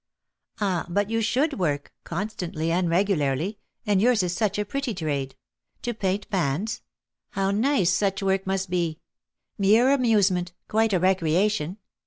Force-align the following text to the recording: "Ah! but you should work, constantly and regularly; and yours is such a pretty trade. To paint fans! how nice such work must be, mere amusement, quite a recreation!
"Ah! 0.59 0.87
but 0.89 1.11
you 1.11 1.21
should 1.21 1.59
work, 1.59 1.93
constantly 2.05 2.71
and 2.71 2.89
regularly; 2.89 3.59
and 3.85 4.01
yours 4.01 4.23
is 4.23 4.33
such 4.35 4.57
a 4.57 4.65
pretty 4.65 4.95
trade. 4.95 5.35
To 5.83 5.93
paint 5.93 6.25
fans! 6.31 6.81
how 7.33 7.51
nice 7.51 7.91
such 7.93 8.23
work 8.23 8.47
must 8.47 8.71
be, 8.71 8.99
mere 9.59 9.91
amusement, 9.91 10.53
quite 10.67 10.91
a 10.93 10.99
recreation! 10.99 11.77